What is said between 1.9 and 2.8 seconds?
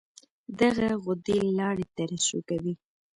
ترشح کوي.